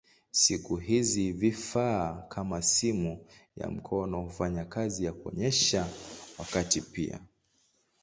Siku 0.31 0.75
hizi 0.75 1.31
vifaa 1.31 2.21
kama 2.29 2.61
simu 2.61 3.25
ya 3.57 3.69
mkononi 3.71 4.23
hufanya 4.23 4.65
kazi 4.65 5.05
ya 5.05 5.13
kuonyesha 5.13 5.87
wakati 6.39 6.81
pia. 6.81 7.19